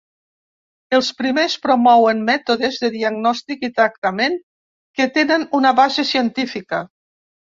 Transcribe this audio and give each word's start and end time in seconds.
Els 0.99 1.09
primers 1.17 1.57
promouen 1.65 2.23
mètodes 2.29 2.79
de 2.85 2.89
diagnòstic 2.95 3.67
i 3.69 3.71
tractament 3.79 4.39
que 5.01 5.07
tenen 5.19 5.47
una 5.59 5.75
base 5.81 6.09
científica. 6.13 6.81